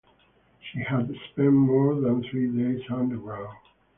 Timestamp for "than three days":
1.93-2.81